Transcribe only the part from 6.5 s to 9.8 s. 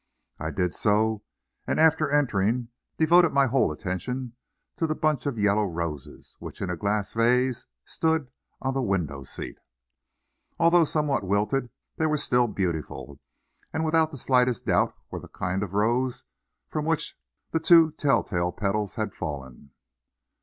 in a glass vase stood on the window seat.